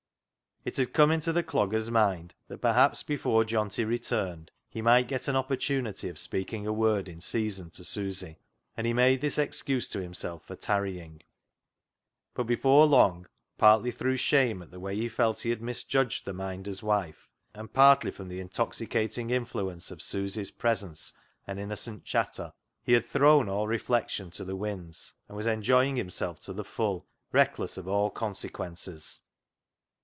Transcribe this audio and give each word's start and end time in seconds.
It 0.63 0.77
had 0.77 0.93
come 0.93 1.09
into 1.09 1.33
the 1.33 1.41
dogger's 1.41 1.89
mind 1.89 2.35
that 2.47 2.61
perhaps 2.61 3.01
before 3.01 3.43
Johnty 3.43 3.83
returned 3.83 4.51
he 4.69 4.79
might 4.79 5.07
get 5.07 5.27
an 5.27 5.35
opportunity 5.35 6.07
of 6.07 6.19
speaking 6.19 6.67
a 6.67 6.71
word 6.71 7.09
in 7.09 7.19
season 7.19 7.71
to 7.71 7.83
Susy, 7.83 8.37
and 8.77 8.85
he 8.85 8.93
made 8.93 9.21
this 9.21 9.39
excuse 9.39 9.87
to 9.87 9.99
himself 10.03 10.45
for 10.45 10.55
tarrying, 10.55 11.23
but 12.35 12.43
before 12.43 12.85
long, 12.85 13.25
partly 13.57 13.89
through 13.89 14.17
shame 14.17 14.61
at 14.61 14.69
the 14.69 14.79
way 14.79 14.95
he 14.95 15.09
felt 15.09 15.39
he 15.39 15.49
had 15.49 15.63
misjudged 15.63 16.25
the 16.25 16.31
Minder's 16.33 16.83
wife, 16.83 17.27
and 17.55 17.73
partly 17.73 18.11
from 18.11 18.27
the 18.27 18.39
intoxi 18.39 18.87
cating 18.87 19.31
influence 19.31 19.89
of 19.89 19.99
Susy's 19.99 20.51
presence 20.51 21.11
and 21.47 21.59
innocent 21.59 22.01
i86 22.03 22.11
CLOG 22.11 22.25
SHOP 22.25 22.35
CHRONICLES 22.35 22.35
chatter, 22.37 22.53
he 22.83 22.93
had 22.93 23.05
thrown 23.07 23.49
all 23.49 23.65
reflection 23.67 24.29
to 24.29 24.43
the 24.45 24.55
winds, 24.55 25.13
and 25.27 25.35
was 25.35 25.47
enjoying 25.47 25.95
himself 25.95 26.39
to 26.41 26.53
the 26.53 26.63
full, 26.63 27.07
reckless 27.31 27.77
of 27.79 27.87
all 27.87 28.11
consequences. 28.11 29.21